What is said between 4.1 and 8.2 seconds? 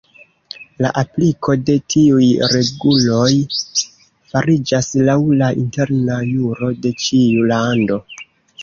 fariĝas laŭ la interna juro de ĉiu lando.